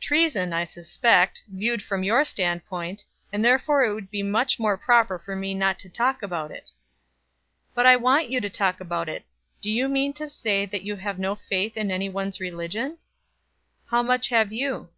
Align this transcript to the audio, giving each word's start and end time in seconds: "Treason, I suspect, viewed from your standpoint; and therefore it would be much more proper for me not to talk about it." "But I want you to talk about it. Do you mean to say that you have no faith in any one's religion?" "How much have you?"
"Treason, 0.00 0.54
I 0.54 0.64
suspect, 0.64 1.42
viewed 1.46 1.82
from 1.82 2.02
your 2.02 2.24
standpoint; 2.24 3.04
and 3.30 3.44
therefore 3.44 3.84
it 3.84 3.92
would 3.92 4.10
be 4.10 4.22
much 4.22 4.58
more 4.58 4.78
proper 4.78 5.18
for 5.18 5.36
me 5.36 5.52
not 5.54 5.78
to 5.80 5.90
talk 5.90 6.22
about 6.22 6.50
it." 6.50 6.70
"But 7.74 7.84
I 7.84 7.96
want 7.96 8.30
you 8.30 8.40
to 8.40 8.48
talk 8.48 8.80
about 8.80 9.10
it. 9.10 9.26
Do 9.60 9.70
you 9.70 9.90
mean 9.90 10.14
to 10.14 10.26
say 10.30 10.64
that 10.64 10.84
you 10.84 10.96
have 10.96 11.18
no 11.18 11.34
faith 11.34 11.76
in 11.76 11.90
any 11.90 12.08
one's 12.08 12.40
religion?" 12.40 12.96
"How 13.88 14.02
much 14.02 14.28
have 14.30 14.54
you?" 14.54 14.88